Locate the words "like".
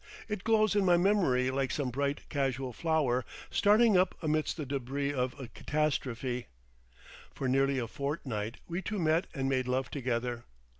1.51-1.69